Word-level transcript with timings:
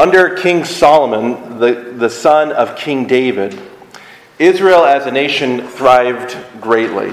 Under 0.00 0.34
King 0.34 0.64
Solomon, 0.64 1.58
the, 1.58 1.92
the 1.94 2.08
son 2.08 2.52
of 2.52 2.74
King 2.74 3.06
David, 3.06 3.60
Israel 4.38 4.86
as 4.86 5.04
a 5.04 5.10
nation 5.10 5.68
thrived 5.68 6.38
greatly. 6.58 7.12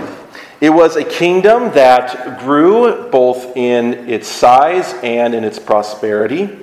It 0.62 0.70
was 0.70 0.96
a 0.96 1.04
kingdom 1.04 1.74
that 1.74 2.40
grew 2.40 3.10
both 3.10 3.58
in 3.58 4.10
its 4.10 4.30
size 4.30 4.94
and 5.04 5.36
in 5.36 5.44
its 5.44 5.60
prosperity. 5.60 6.60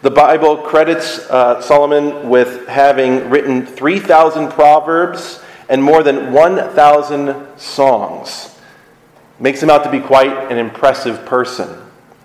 The 0.00 0.10
Bible 0.10 0.56
credits 0.56 1.18
uh, 1.28 1.60
Solomon 1.60 2.30
with 2.30 2.66
having 2.66 3.28
written 3.28 3.66
3,000 3.66 4.50
proverbs 4.50 5.44
and 5.68 5.82
more 5.82 6.02
than 6.02 6.32
1,000 6.32 7.58
songs. 7.58 8.58
Makes 9.38 9.62
him 9.62 9.68
out 9.68 9.84
to 9.84 9.90
be 9.90 10.00
quite 10.00 10.50
an 10.50 10.56
impressive 10.56 11.26
person, 11.26 11.68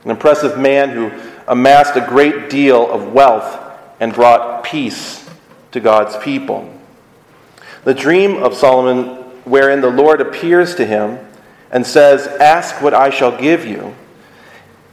an 0.05 0.11
impressive 0.11 0.57
man 0.57 0.91
who 0.91 1.11
amassed 1.47 1.95
a 1.95 2.01
great 2.01 2.49
deal 2.49 2.89
of 2.91 3.13
wealth 3.13 3.59
and 3.99 4.13
brought 4.13 4.63
peace 4.63 5.27
to 5.71 5.79
God's 5.79 6.15
people. 6.17 6.71
The 7.83 7.93
dream 7.93 8.41
of 8.41 8.53
Solomon, 8.53 9.15
wherein 9.43 9.81
the 9.81 9.89
Lord 9.89 10.21
appears 10.21 10.75
to 10.75 10.85
him 10.85 11.19
and 11.71 11.85
says, 11.85 12.27
Ask 12.27 12.81
what 12.81 12.93
I 12.93 13.09
shall 13.09 13.37
give 13.37 13.65
you, 13.65 13.93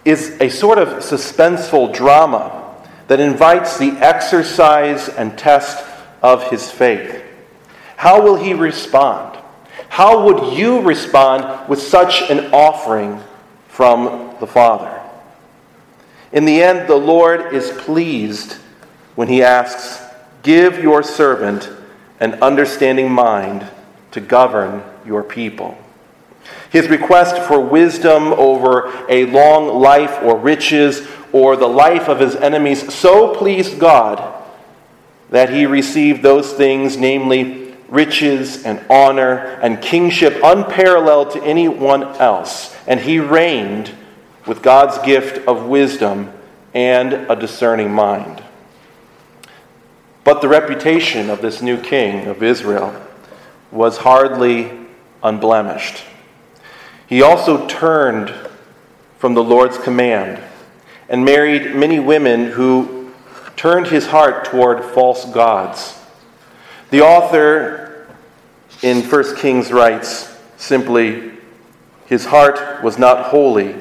is 0.04 0.36
a 0.40 0.48
sort 0.48 0.78
of 0.78 0.88
suspenseful 1.02 1.94
drama 1.94 2.74
that 3.06 3.20
invites 3.20 3.78
the 3.78 3.90
exercise 3.90 5.08
and 5.08 5.36
test 5.38 5.84
of 6.22 6.50
his 6.50 6.70
faith. 6.70 7.22
How 7.96 8.22
will 8.22 8.36
he 8.36 8.54
respond? 8.54 9.38
How 9.88 10.24
would 10.24 10.56
you 10.56 10.80
respond 10.80 11.68
with 11.68 11.82
such 11.82 12.22
an 12.30 12.54
offering 12.54 13.20
from 13.68 14.36
the 14.40 14.46
Father? 14.46 15.00
In 16.32 16.44
the 16.44 16.62
end, 16.62 16.88
the 16.88 16.96
Lord 16.96 17.52
is 17.54 17.70
pleased 17.70 18.54
when 19.16 19.28
he 19.28 19.42
asks, 19.42 20.00
Give 20.42 20.78
your 20.78 21.02
servant 21.02 21.70
an 22.20 22.34
understanding 22.42 23.10
mind 23.10 23.66
to 24.12 24.20
govern 24.20 24.82
your 25.04 25.22
people. 25.22 25.76
His 26.70 26.88
request 26.88 27.36
for 27.48 27.60
wisdom 27.60 28.32
over 28.32 28.92
a 29.08 29.26
long 29.26 29.80
life 29.80 30.22
or 30.22 30.38
riches 30.38 31.06
or 31.32 31.56
the 31.56 31.68
life 31.68 32.08
of 32.08 32.20
his 32.20 32.36
enemies 32.36 32.92
so 32.94 33.34
pleased 33.34 33.78
God 33.78 34.36
that 35.30 35.50
he 35.50 35.66
received 35.66 36.22
those 36.22 36.52
things, 36.52 36.96
namely 36.96 37.76
riches 37.88 38.64
and 38.64 38.84
honor 38.88 39.58
and 39.62 39.82
kingship 39.82 40.40
unparalleled 40.42 41.32
to 41.32 41.42
anyone 41.42 42.04
else. 42.04 42.74
And 42.86 43.00
he 43.00 43.18
reigned 43.18 43.92
with 44.50 44.62
God's 44.62 44.98
gift 45.06 45.46
of 45.46 45.66
wisdom 45.66 46.28
and 46.74 47.12
a 47.12 47.36
discerning 47.36 47.88
mind. 47.88 48.42
But 50.24 50.42
the 50.42 50.48
reputation 50.48 51.30
of 51.30 51.40
this 51.40 51.62
new 51.62 51.80
king 51.80 52.26
of 52.26 52.42
Israel 52.42 53.00
was 53.70 53.98
hardly 53.98 54.72
unblemished. 55.22 56.02
He 57.06 57.22
also 57.22 57.68
turned 57.68 58.34
from 59.18 59.34
the 59.34 59.44
Lord's 59.44 59.78
command 59.78 60.42
and 61.08 61.24
married 61.24 61.76
many 61.76 62.00
women 62.00 62.46
who 62.46 63.12
turned 63.54 63.86
his 63.86 64.08
heart 64.08 64.46
toward 64.46 64.84
false 64.84 65.26
gods. 65.26 65.96
The 66.90 67.02
author 67.02 68.08
in 68.82 69.02
1 69.02 69.36
Kings 69.36 69.70
writes 69.70 70.36
simply, 70.56 71.34
His 72.06 72.24
heart 72.24 72.82
was 72.82 72.98
not 72.98 73.26
holy 73.26 73.76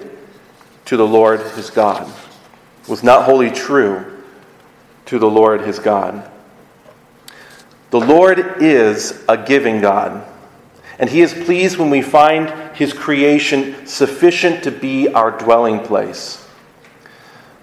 to 0.89 0.97
the 0.97 1.07
Lord 1.07 1.39
his 1.51 1.69
God, 1.69 2.11
was 2.87 3.03
not 3.03 3.25
wholly 3.25 3.51
true 3.51 4.23
to 5.05 5.19
the 5.19 5.29
Lord 5.29 5.61
his 5.61 5.77
God. 5.77 6.27
The 7.91 7.99
Lord 7.99 8.63
is 8.63 9.23
a 9.29 9.37
giving 9.37 9.81
God, 9.81 10.25
and 10.97 11.07
he 11.07 11.21
is 11.21 11.31
pleased 11.31 11.77
when 11.77 11.91
we 11.91 12.01
find 12.01 12.75
his 12.75 12.91
creation 12.91 13.85
sufficient 13.85 14.63
to 14.63 14.71
be 14.71 15.07
our 15.09 15.29
dwelling 15.29 15.81
place. 15.81 16.43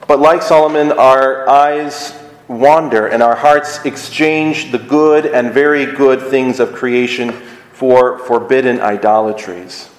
But 0.06 0.20
like 0.20 0.41
Solomon, 0.41 0.92
our 0.92 1.48
eyes 1.48 2.16
wander 2.47 3.09
and 3.09 3.25
our 3.25 3.34
hearts 3.34 3.84
exchange 3.84 4.70
the 4.70 4.78
good 4.78 5.26
and 5.26 5.53
very 5.53 5.84
good 5.84 6.31
things 6.31 6.60
of 6.60 6.75
creation 6.75 7.32
for 7.72 8.20
forbidden 8.20 8.81
idolatries. 8.81 9.91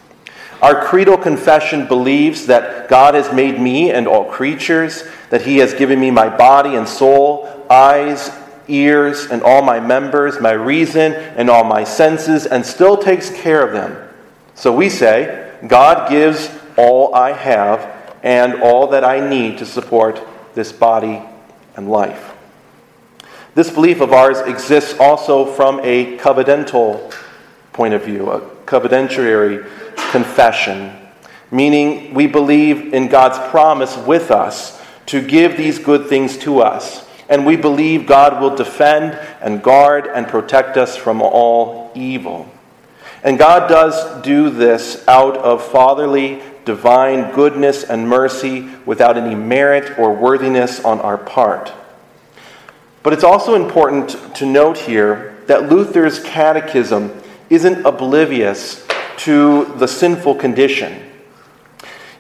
Our 0.62 0.86
creedal 0.86 1.18
confession 1.18 1.88
believes 1.88 2.48
that 2.48 2.90
God 2.90 3.14
has 3.14 3.32
made 3.32 3.60
me 3.60 3.92
and 3.92 4.08
all 4.08 4.26
creatures, 4.26 5.04
that 5.30 5.44
He 5.44 5.58
has 5.58 5.74
given 5.74 6.00
me 6.00 6.10
my 6.10 6.36
body 6.36 6.76
and 6.76 6.88
soul, 6.88 7.66
eyes, 7.70 8.32
ears, 8.68 9.28
and 9.28 9.44
all 9.44 9.62
my 9.62 9.80
members, 9.80 10.40
my 10.40 10.52
reason, 10.52 11.14
and 11.14 11.50
all 11.50 11.64
my 11.64 11.84
senses, 11.84 12.46
and 12.46 12.66
still 12.66 12.98
takes 12.98 13.30
care 13.30 13.66
of 13.66 13.72
them. 13.72 13.96
So 14.56 14.76
we 14.76 14.90
say, 14.90 15.54
God 15.68 16.10
gives 16.10 16.50
all 16.76 17.14
I 17.14 17.34
have 17.34 17.94
and 18.24 18.62
all 18.62 18.88
that 18.88 19.04
I 19.04 19.28
need 19.28 19.60
to 19.60 19.66
support 19.66 20.22
this 20.56 20.72
body 20.72 21.22
and 21.76 21.90
life. 21.90 22.34
This 23.54 23.70
belief 23.72 24.02
of 24.02 24.12
ours 24.12 24.40
exists 24.40 25.00
also 25.00 25.46
from 25.46 25.80
a 25.84 26.18
covenantal 26.18 27.14
point 27.74 27.94
of 27.94 28.04
view, 28.04 28.30
a 28.30 28.42
covenantary 28.66 29.66
confession, 30.12 30.96
meaning 31.52 32.14
we 32.14 32.28
believe 32.28 32.94
in 32.94 33.08
God's 33.08 33.38
promise 33.50 33.98
with 33.98 34.32
us 34.32 34.82
to 35.08 35.26
give 35.26 35.58
these 35.58 35.80
good 35.80 36.08
things 36.08 36.38
to 36.40 36.60
us. 36.60 37.06
And 37.30 37.46
we 37.46 37.58
believe 37.58 38.06
God 38.06 38.42
will 38.42 38.56
defend 38.56 39.14
and 39.42 39.62
guard 39.62 40.08
and 40.08 40.28
protect 40.28 40.78
us 40.78 40.96
from 40.96 41.22
all 41.22 41.92
evil. 41.96 42.50
And 43.24 43.38
God 43.38 43.68
does 43.68 44.22
do 44.22 44.50
this 44.50 45.06
out 45.08 45.38
of 45.38 45.66
fatherly, 45.66 46.42
divine 46.64 47.34
goodness 47.34 47.84
and 47.84 48.08
mercy 48.08 48.70
without 48.86 49.18
any 49.18 49.36
merit 49.36 49.98
or 50.00 50.14
worthiness 50.14 50.84
on 50.84 51.02
our 51.02 51.18
part. 51.18 51.74
But 53.04 53.14
it's 53.14 53.24
also 53.24 53.56
important 53.56 54.36
to 54.36 54.46
note 54.46 54.78
here 54.78 55.38
that 55.48 55.70
Luther's 55.70 56.22
catechism 56.24 57.22
isn't 57.50 57.86
oblivious 57.86 58.87
to 59.18 59.66
the 59.78 59.88
sinful 59.88 60.36
condition. 60.36 61.04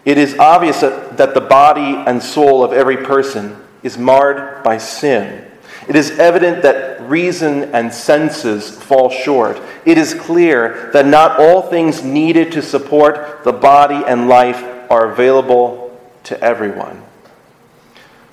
It 0.05 0.17
is 0.17 0.37
obvious 0.39 0.81
that 0.81 1.33
the 1.33 1.41
body 1.41 1.95
and 1.95 2.21
soul 2.21 2.63
of 2.63 2.71
every 2.71 2.97
person 2.97 3.57
is 3.83 3.97
marred 3.97 4.63
by 4.63 4.77
sin. 4.77 5.45
It 5.87 5.95
is 5.95 6.17
evident 6.19 6.63
that 6.63 7.01
reason 7.09 7.75
and 7.75 7.93
senses 7.93 8.69
fall 8.69 9.09
short. 9.09 9.61
It 9.85 9.97
is 9.97 10.13
clear 10.13 10.89
that 10.93 11.05
not 11.05 11.39
all 11.39 11.61
things 11.61 12.03
needed 12.03 12.51
to 12.53 12.61
support 12.61 13.43
the 13.43 13.53
body 13.53 14.03
and 14.07 14.27
life 14.27 14.63
are 14.89 15.11
available 15.11 15.97
to 16.23 16.41
everyone. 16.41 17.03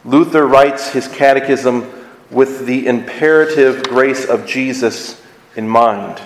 Luther 0.05 0.47
writes 0.47 0.93
his 0.93 1.09
catechism 1.09 1.91
with 2.31 2.67
the 2.67 2.87
imperative 2.87 3.85
grace 3.85 4.25
of 4.25 4.47
Jesus 4.47 5.23
in 5.57 5.69
mind. 5.69 6.21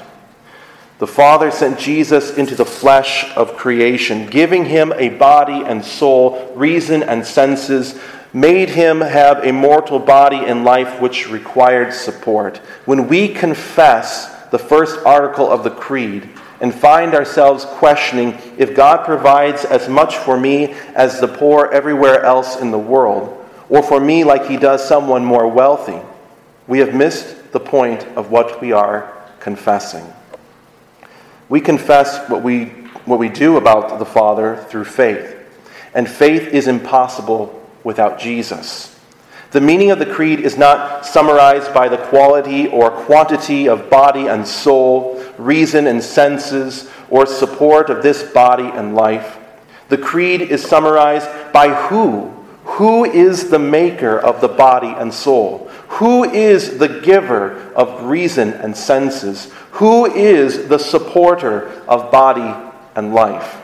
The 0.98 1.06
Father 1.06 1.52
sent 1.52 1.78
Jesus 1.78 2.36
into 2.36 2.56
the 2.56 2.64
flesh 2.64 3.30
of 3.36 3.56
creation, 3.56 4.26
giving 4.26 4.64
him 4.64 4.92
a 4.96 5.10
body 5.10 5.64
and 5.64 5.84
soul, 5.84 6.52
reason 6.56 7.04
and 7.04 7.24
senses, 7.24 7.98
made 8.32 8.70
him 8.70 9.00
have 9.00 9.44
a 9.44 9.52
mortal 9.52 10.00
body 10.00 10.38
and 10.38 10.64
life 10.64 11.00
which 11.00 11.28
required 11.28 11.92
support. 11.92 12.58
When 12.84 13.06
we 13.06 13.28
confess 13.28 14.48
the 14.50 14.58
first 14.58 15.04
article 15.06 15.48
of 15.48 15.62
the 15.62 15.70
Creed 15.70 16.28
and 16.60 16.74
find 16.74 17.14
ourselves 17.14 17.64
questioning 17.64 18.36
if 18.58 18.74
God 18.74 19.04
provides 19.04 19.64
as 19.64 19.88
much 19.88 20.16
for 20.16 20.38
me 20.38 20.74
as 20.96 21.20
the 21.20 21.28
poor 21.28 21.70
everywhere 21.72 22.24
else 22.24 22.56
in 22.56 22.72
the 22.72 22.78
world, 22.78 23.46
or 23.68 23.84
for 23.84 24.00
me 24.00 24.24
like 24.24 24.46
he 24.46 24.56
does 24.56 24.86
someone 24.86 25.24
more 25.24 25.46
wealthy, 25.46 26.00
we 26.66 26.80
have 26.80 26.92
missed 26.92 27.52
the 27.52 27.60
point 27.60 28.04
of 28.16 28.32
what 28.32 28.60
we 28.60 28.72
are 28.72 29.14
confessing. 29.38 30.04
We 31.48 31.60
confess 31.60 32.28
what 32.28 32.42
we, 32.42 32.66
what 33.04 33.18
we 33.18 33.28
do 33.28 33.56
about 33.56 33.98
the 33.98 34.04
Father 34.04 34.64
through 34.68 34.84
faith. 34.84 35.36
And 35.94 36.08
faith 36.08 36.48
is 36.48 36.68
impossible 36.68 37.66
without 37.84 38.18
Jesus. 38.18 38.94
The 39.50 39.60
meaning 39.62 39.90
of 39.90 39.98
the 39.98 40.06
creed 40.06 40.40
is 40.40 40.58
not 40.58 41.06
summarized 41.06 41.72
by 41.72 41.88
the 41.88 41.96
quality 41.96 42.66
or 42.68 42.90
quantity 42.90 43.66
of 43.66 43.88
body 43.88 44.26
and 44.26 44.46
soul, 44.46 45.24
reason 45.38 45.86
and 45.86 46.02
senses, 46.02 46.90
or 47.08 47.24
support 47.24 47.88
of 47.88 48.02
this 48.02 48.22
body 48.22 48.66
and 48.66 48.94
life. 48.94 49.38
The 49.88 49.96
creed 49.96 50.42
is 50.42 50.62
summarized 50.62 51.28
by 51.52 51.70
who. 51.70 52.34
Who 52.64 53.06
is 53.06 53.48
the 53.48 53.58
maker 53.58 54.18
of 54.18 54.42
the 54.42 54.48
body 54.48 54.88
and 54.88 55.12
soul? 55.12 55.70
Who 55.88 56.24
is 56.24 56.76
the 56.76 57.00
giver 57.00 57.72
of 57.72 58.04
reason 58.04 58.52
and 58.52 58.76
senses? 58.76 59.50
Who 59.72 60.06
is 60.06 60.68
the 60.68 60.78
supporter 60.78 61.68
of 61.86 62.10
body 62.10 62.54
and 62.94 63.14
life? 63.14 63.62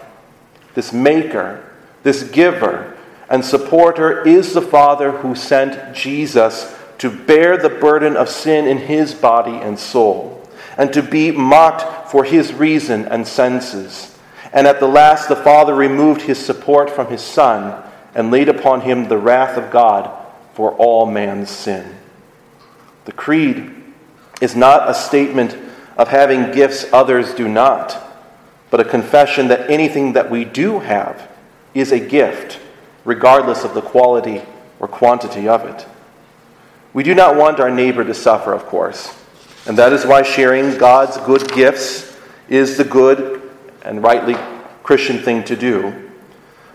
This 0.74 0.92
maker, 0.92 1.64
this 2.02 2.24
giver, 2.24 2.96
and 3.28 3.44
supporter 3.44 4.26
is 4.26 4.52
the 4.52 4.62
Father 4.62 5.10
who 5.10 5.34
sent 5.34 5.96
Jesus 5.96 6.76
to 6.98 7.10
bear 7.10 7.56
the 7.56 7.68
burden 7.68 8.16
of 8.16 8.28
sin 8.28 8.66
in 8.66 8.78
his 8.78 9.14
body 9.14 9.56
and 9.56 9.78
soul, 9.78 10.46
and 10.76 10.92
to 10.92 11.02
be 11.02 11.30
mocked 11.30 12.10
for 12.10 12.24
his 12.24 12.52
reason 12.52 13.06
and 13.06 13.26
senses. 13.26 14.16
And 14.52 14.66
at 14.66 14.78
the 14.78 14.88
last, 14.88 15.28
the 15.28 15.36
Father 15.36 15.74
removed 15.74 16.22
his 16.22 16.38
support 16.38 16.88
from 16.88 17.08
his 17.08 17.22
Son 17.22 17.82
and 18.14 18.30
laid 18.30 18.48
upon 18.48 18.82
him 18.82 19.08
the 19.08 19.18
wrath 19.18 19.56
of 19.56 19.72
God 19.72 20.10
for 20.52 20.72
all 20.74 21.06
man's 21.06 21.50
sin. 21.50 21.96
The 23.06 23.12
Creed 23.12 23.74
is 24.40 24.54
not 24.54 24.88
a 24.88 24.94
statement 24.94 25.56
of 25.96 26.08
having 26.08 26.52
gifts 26.52 26.86
others 26.92 27.34
do 27.34 27.48
not, 27.48 27.96
but 28.70 28.80
a 28.80 28.84
confession 28.84 29.48
that 29.48 29.70
anything 29.70 30.14
that 30.14 30.30
we 30.30 30.44
do 30.44 30.80
have 30.80 31.30
is 31.74 31.92
a 31.92 32.00
gift, 32.00 32.58
regardless 33.04 33.64
of 33.64 33.74
the 33.74 33.82
quality 33.82 34.42
or 34.80 34.88
quantity 34.88 35.46
of 35.46 35.64
it. 35.64 35.86
We 36.92 37.02
do 37.02 37.14
not 37.14 37.36
want 37.36 37.60
our 37.60 37.70
neighbor 37.70 38.04
to 38.04 38.14
suffer, 38.14 38.52
of 38.52 38.66
course, 38.66 39.14
and 39.66 39.76
that 39.78 39.92
is 39.92 40.04
why 40.04 40.22
sharing 40.22 40.76
God's 40.78 41.16
good 41.18 41.52
gifts 41.52 42.16
is 42.48 42.76
the 42.76 42.84
good 42.84 43.40
and 43.84 44.02
rightly 44.02 44.36
Christian 44.82 45.18
thing 45.18 45.44
to 45.44 45.56
do. 45.56 46.10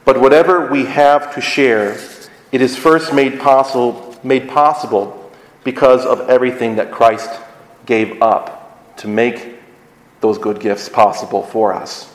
But 0.05 0.19
whatever 0.19 0.71
we 0.71 0.85
have 0.85 1.35
to 1.35 1.41
share, 1.41 1.99
it 2.51 2.61
is 2.61 2.75
first 2.75 3.13
made 3.13 3.39
possible, 3.39 4.17
made 4.23 4.49
possible 4.49 5.31
because 5.63 6.05
of 6.05 6.29
everything 6.29 6.77
that 6.77 6.91
Christ 6.91 7.29
gave 7.85 8.21
up 8.21 8.58
to 8.99 9.07
make 9.07 9.55
those 10.21 10.37
good 10.37 10.59
gifts 10.59 10.89
possible 10.89 11.43
for 11.43 11.73
us. 11.73 12.13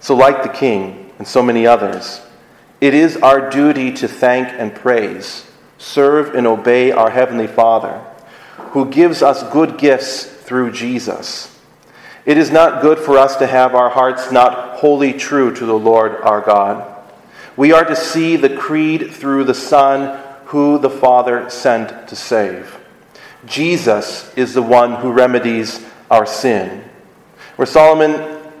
So, 0.00 0.14
like 0.14 0.42
the 0.42 0.48
king 0.48 1.12
and 1.18 1.26
so 1.26 1.42
many 1.42 1.66
others, 1.66 2.20
it 2.80 2.94
is 2.94 3.16
our 3.18 3.48
duty 3.50 3.92
to 3.94 4.08
thank 4.08 4.48
and 4.48 4.74
praise, 4.74 5.46
serve 5.78 6.34
and 6.34 6.46
obey 6.46 6.92
our 6.92 7.10
Heavenly 7.10 7.46
Father, 7.46 8.04
who 8.72 8.90
gives 8.90 9.22
us 9.22 9.42
good 9.52 9.78
gifts 9.78 10.24
through 10.24 10.72
Jesus. 10.72 11.58
It 12.26 12.38
is 12.38 12.50
not 12.50 12.82
good 12.82 12.98
for 12.98 13.18
us 13.18 13.36
to 13.36 13.46
have 13.46 13.74
our 13.74 13.90
hearts 13.90 14.32
not 14.32 14.78
wholly 14.78 15.12
true 15.12 15.54
to 15.54 15.66
the 15.66 15.78
Lord 15.78 16.16
our 16.22 16.40
God. 16.40 16.90
We 17.56 17.72
are 17.72 17.84
to 17.84 17.96
see 17.96 18.36
the 18.36 18.54
creed 18.54 19.12
through 19.12 19.44
the 19.44 19.54
Son 19.54 20.20
who 20.46 20.78
the 20.78 20.90
Father 20.90 21.48
sent 21.50 22.08
to 22.08 22.16
save. 22.16 22.78
Jesus 23.46 24.32
is 24.36 24.54
the 24.54 24.62
one 24.62 24.94
who 24.94 25.12
remedies 25.12 25.84
our 26.10 26.26
sin. 26.26 26.84
Where 27.56 27.66
Solomon 27.66 28.12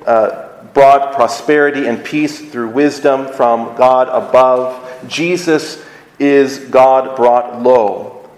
uh, 0.06 0.64
brought 0.72 1.14
prosperity 1.14 1.86
and 1.86 2.04
peace 2.04 2.50
through 2.50 2.70
wisdom 2.70 3.32
from 3.32 3.76
God 3.76 4.08
above, 4.08 5.08
Jesus 5.08 5.84
is 6.18 6.58
God 6.58 7.16
brought 7.16 7.62
low, 7.62 8.28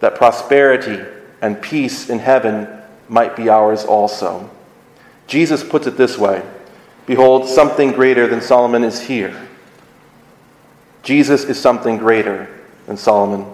that 0.00 0.16
prosperity 0.16 1.02
and 1.40 1.60
peace 1.60 2.08
in 2.08 2.18
heaven 2.18 2.68
might 3.08 3.36
be 3.36 3.48
ours 3.48 3.84
also. 3.84 4.50
Jesus 5.26 5.62
puts 5.64 5.86
it 5.86 5.96
this 5.96 6.18
way 6.18 6.42
Behold, 7.06 7.48
something 7.48 7.92
greater 7.92 8.26
than 8.26 8.40
Solomon 8.40 8.84
is 8.84 9.00
here. 9.00 9.48
Jesus 11.02 11.44
is 11.44 11.60
something 11.60 11.98
greater 11.98 12.48
than 12.86 12.96
Solomon. 12.96 13.44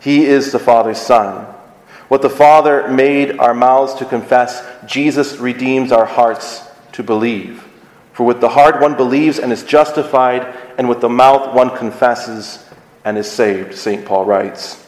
He 0.00 0.24
is 0.24 0.50
the 0.50 0.58
Father's 0.58 0.98
Son. 0.98 1.46
What 2.10 2.22
the 2.22 2.28
Father 2.28 2.88
made 2.88 3.38
our 3.38 3.54
mouths 3.54 3.94
to 3.94 4.04
confess, 4.04 4.66
Jesus 4.84 5.36
redeems 5.36 5.92
our 5.92 6.06
hearts 6.06 6.60
to 6.90 7.04
believe. 7.04 7.64
For 8.14 8.26
with 8.26 8.40
the 8.40 8.48
heart 8.48 8.80
one 8.80 8.96
believes 8.96 9.38
and 9.38 9.52
is 9.52 9.62
justified, 9.62 10.52
and 10.76 10.88
with 10.88 11.00
the 11.02 11.08
mouth 11.08 11.54
one 11.54 11.70
confesses 11.76 12.68
and 13.04 13.16
is 13.16 13.30
saved, 13.30 13.76
St. 13.76 14.04
Paul 14.04 14.24
writes. 14.24 14.84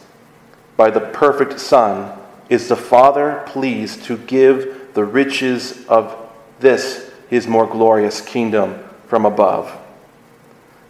By 0.75 0.89
the 0.89 0.99
perfect 0.99 1.61
Son 1.61 2.19
is 2.49 2.67
the 2.67 2.75
Father 2.75 3.41
pleased 3.45 4.03
to 4.03 4.17
give 4.17 4.93
the 4.93 5.05
riches 5.05 5.87
of 5.87 6.29
this, 6.59 7.09
his 7.29 7.47
more 7.47 7.65
glorious 7.65 8.19
kingdom 8.19 8.83
from 9.07 9.25
above. 9.25 9.71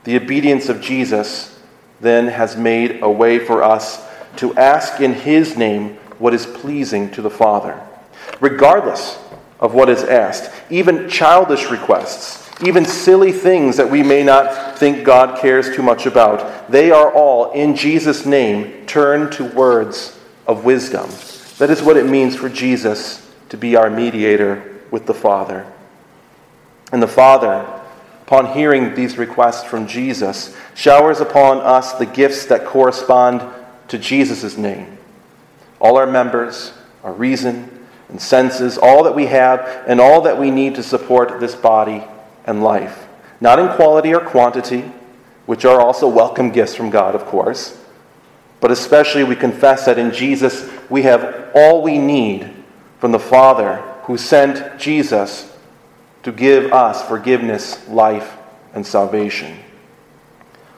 The 0.04 0.16
obedience 0.16 0.68
of 0.68 0.82
Jesus 0.82 1.62
then 2.02 2.26
has 2.26 2.58
made 2.58 3.04
a 3.04 3.10
way 3.12 3.38
for 3.38 3.62
us 3.62 4.04
to 4.38 4.56
ask 4.56 5.00
in 5.00 5.14
his 5.14 5.56
name 5.56 6.00
what 6.24 6.34
is 6.34 6.46
pleasing 6.46 7.12
to 7.12 7.22
the 7.22 7.30
Father, 7.30 7.78
regardless 8.40 9.20
of 9.60 9.74
what 9.74 9.90
is 9.90 10.06
asked, 10.06 10.50
even 10.70 11.10
childish 11.10 11.70
requests. 11.70 12.50
Even 12.64 12.86
silly 12.86 13.34
things 13.34 13.76
that 13.76 13.92
we 13.92 14.02
may 14.02 14.24
not 14.24 14.80
think 14.80 15.04
God 15.04 15.42
cares 15.42 15.76
too 15.76 15.84
much 15.84 16.06
about, 16.06 16.72
they 16.72 16.92
are 16.92 17.12
all, 17.12 17.52
in 17.52 17.76
Jesus' 17.76 18.26
name, 18.26 18.86
turned 18.86 19.34
to 19.34 19.44
words 19.44 20.18
of 20.48 20.64
wisdom. 20.64 21.10
That 21.58 21.70
is 21.70 21.84
what 21.84 21.98
it 21.98 22.06
means 22.06 22.38
for 22.38 22.48
Jesus 22.48 23.30
to 23.50 23.58
be 23.58 23.76
our 23.76 23.90
mediator 23.90 24.80
with 24.92 25.06
the 25.06 25.14
Father. 25.14 25.70
And 26.94 27.04
the 27.04 27.08
Father, 27.08 27.68
upon 28.22 28.54
hearing 28.54 28.96
these 28.96 29.18
requests 29.18 29.66
from 29.66 29.88
Jesus, 29.88 30.56
showers 30.74 31.20
upon 31.20 31.58
us 31.58 31.92
the 31.92 32.06
gifts 32.06 32.46
that 32.46 32.64
correspond 32.64 33.44
to 33.90 33.98
Jesus' 33.98 34.56
name. 34.56 35.00
All 35.84 35.98
our 35.98 36.08
members, 36.08 36.74
our 37.04 37.14
reason 37.14 37.86
and 38.10 38.20
senses, 38.20 38.78
all 38.78 39.04
that 39.04 39.14
we 39.14 39.28
have, 39.28 39.84
and 39.86 40.00
all 40.00 40.22
that 40.22 40.40
we 40.40 40.50
need 40.50 40.76
to 40.76 40.84
support 40.84 41.40
this 41.40 41.54
body 41.54 42.04
and 42.46 42.64
life. 42.64 43.08
Not 43.42 43.60
in 43.60 43.68
quality 43.76 44.14
or 44.14 44.22
quantity, 44.22 44.92
which 45.46 45.66
are 45.66 45.82
also 45.82 46.08
welcome 46.08 46.52
gifts 46.52 46.74
from 46.74 46.90
God, 46.90 47.16
of 47.16 47.26
course, 47.26 47.78
but 48.62 48.72
especially 48.72 49.26
we 49.26 49.36
confess 49.36 49.86
that 49.86 50.00
in 50.00 50.14
Jesus 50.14 50.70
we 50.90 51.02
have 51.02 51.52
all 51.54 51.82
we 51.82 51.98
need 51.98 52.50
from 53.00 53.12
the 53.12 53.20
Father 53.20 53.76
who 54.04 54.18
sent 54.18 54.80
Jesus 54.80 55.52
to 56.24 56.32
give 56.32 56.72
us 56.72 57.06
forgiveness, 57.06 57.86
life, 57.90 58.38
and 58.74 58.86
salvation. 58.86 59.58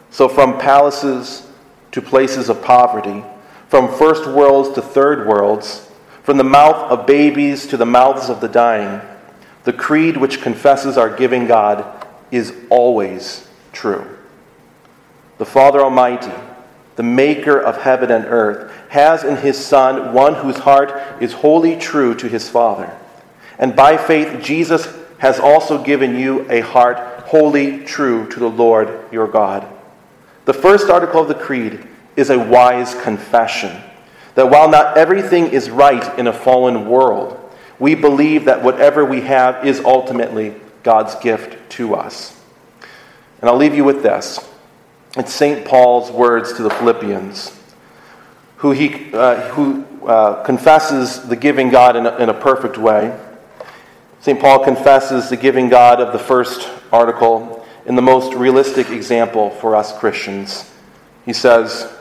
So, 0.09 0.27
from 0.27 0.57
palaces 0.57 1.47
to 1.91 2.01
places 2.01 2.49
of 2.49 2.63
poverty, 2.63 3.23
from 3.67 3.93
first 3.93 4.27
worlds 4.27 4.73
to 4.75 4.81
third 4.81 5.27
worlds, 5.27 5.89
from 6.23 6.37
the 6.37 6.43
mouth 6.43 6.91
of 6.91 7.05
babies 7.05 7.67
to 7.67 7.77
the 7.77 7.85
mouths 7.85 8.29
of 8.29 8.41
the 8.41 8.47
dying, 8.47 9.01
the 9.63 9.73
creed 9.73 10.17
which 10.17 10.41
confesses 10.41 10.97
our 10.97 11.15
giving 11.15 11.47
God 11.47 12.05
is 12.31 12.53
always 12.69 13.47
true. 13.71 14.17
The 15.37 15.45
Father 15.45 15.81
Almighty, 15.81 16.31
the 16.95 17.03
maker 17.03 17.59
of 17.59 17.81
heaven 17.81 18.11
and 18.11 18.25
earth, 18.25 18.71
has 18.89 19.23
in 19.23 19.37
his 19.37 19.57
Son 19.57 20.13
one 20.13 20.35
whose 20.35 20.57
heart 20.57 21.21
is 21.21 21.33
wholly 21.33 21.77
true 21.77 22.15
to 22.15 22.29
his 22.29 22.47
Father. 22.49 22.95
And 23.59 23.75
by 23.75 23.97
faith, 23.97 24.43
Jesus 24.43 24.87
has 25.17 25.39
also 25.39 25.83
given 25.83 26.17
you 26.17 26.49
a 26.49 26.61
heart 26.61 26.97
wholly 27.25 27.83
true 27.83 28.29
to 28.29 28.39
the 28.39 28.49
Lord 28.49 29.11
your 29.11 29.27
God. 29.27 29.67
The 30.45 30.53
first 30.53 30.89
article 30.89 31.21
of 31.21 31.27
the 31.27 31.35
Creed 31.35 31.87
is 32.15 32.29
a 32.29 32.39
wise 32.39 32.95
confession 32.95 33.81
that 34.35 34.49
while 34.49 34.69
not 34.69 34.97
everything 34.97 35.47
is 35.47 35.69
right 35.69 36.19
in 36.19 36.27
a 36.27 36.33
fallen 36.33 36.87
world, 36.87 37.39
we 37.79 37.95
believe 37.95 38.45
that 38.45 38.63
whatever 38.63 39.03
we 39.03 39.21
have 39.21 39.65
is 39.65 39.79
ultimately 39.79 40.55
God's 40.83 41.15
gift 41.15 41.69
to 41.71 41.95
us. 41.95 42.39
And 43.41 43.49
I'll 43.49 43.57
leave 43.57 43.73
you 43.73 43.83
with 43.83 44.03
this. 44.03 44.39
It's 45.17 45.33
St. 45.33 45.65
Paul's 45.65 46.11
words 46.11 46.53
to 46.53 46.63
the 46.63 46.69
Philippians, 46.69 47.57
who, 48.57 48.71
he, 48.71 49.13
uh, 49.13 49.49
who 49.49 49.85
uh, 50.05 50.43
confesses 50.43 51.21
the 51.21 51.35
giving 51.35 51.69
God 51.69 51.95
in 51.95 52.05
a, 52.05 52.15
in 52.17 52.29
a 52.29 52.33
perfect 52.33 52.77
way. 52.77 53.17
St. 54.19 54.39
Paul 54.39 54.63
confesses 54.63 55.29
the 55.29 55.37
giving 55.37 55.69
God 55.69 56.01
of 56.01 56.11
the 56.11 56.19
first 56.19 56.69
article 56.91 57.65
in 57.85 57.95
the 57.95 58.01
most 58.01 58.33
realistic 58.33 58.89
example 58.89 59.51
for 59.51 59.75
us 59.75 59.97
Christians. 59.97 60.71
He 61.25 61.33
says, 61.33 61.94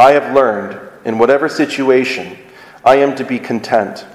I 0.00 0.12
have 0.12 0.34
learned 0.34 0.80
in 1.04 1.18
whatever 1.18 1.46
situation 1.46 2.38
I 2.82 2.96
am 2.96 3.14
to 3.16 3.24
be 3.24 3.38
content. 3.38 4.06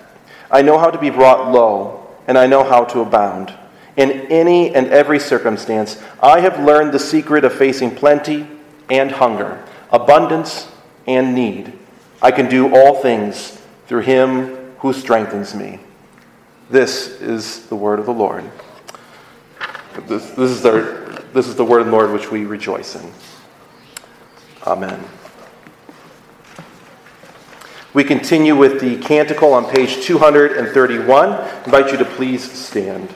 I 0.49 0.63
know 0.63 0.79
how 0.79 0.89
to 0.89 0.97
be 0.97 1.11
brought 1.11 1.51
low, 1.51 2.07
and 2.25 2.39
I 2.39 2.47
know 2.47 2.63
how 2.63 2.85
to 2.85 3.01
abound. 3.01 3.53
In 3.95 4.11
any 4.31 4.73
and 4.73 4.87
every 4.87 5.19
circumstance, 5.19 6.01
I 6.23 6.39
have 6.39 6.59
learned 6.59 6.91
the 6.91 6.97
secret 6.97 7.45
of 7.45 7.53
facing 7.53 7.93
plenty 7.93 8.47
and 8.89 9.11
hunger, 9.11 9.63
abundance 9.91 10.67
and 11.05 11.35
need. 11.35 11.73
I 12.19 12.31
can 12.31 12.49
do 12.49 12.75
all 12.75 12.95
things 13.03 13.61
through 13.85 14.01
him 14.01 14.73
who 14.79 14.91
strengthens 14.91 15.53
me. 15.53 15.79
This 16.71 17.21
is 17.21 17.67
the 17.67 17.75
word 17.75 17.99
of 17.99 18.07
the 18.07 18.13
Lord. 18.13 18.43
This, 20.07 20.31
this, 20.31 20.49
is, 20.49 20.65
our, 20.65 20.81
this 21.31 21.47
is 21.47 21.55
the 21.55 21.63
word 21.63 21.81
of 21.81 21.85
the 21.85 21.91
Lord 21.91 22.11
which 22.11 22.31
we 22.31 22.45
rejoice 22.45 22.95
in. 22.95 23.11
Amen. 24.65 24.99
We 27.95 28.03
continue 28.03 28.57
with 28.57 28.81
the 28.81 28.97
canticle 28.97 29.53
on 29.53 29.71
page 29.71 30.03
231. 30.03 31.29
I 31.29 31.63
invite 31.63 31.93
you 31.93 31.97
to 31.97 32.03
please 32.03 32.43
stand. 32.51 33.09